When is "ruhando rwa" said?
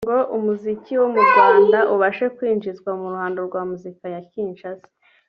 3.13-3.61